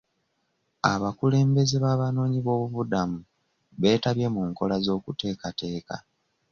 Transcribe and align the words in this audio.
Abakulembeze 0.91 1.75
b'abanoonyi 1.83 2.39
b'obubuddamu 2.41 3.19
beetabye 3.81 4.27
mu 4.35 4.41
nkola 4.49 4.75
z'okuteekateka. 4.85 5.95